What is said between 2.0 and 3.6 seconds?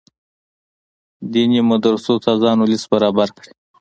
استادانو لست برابر کړي.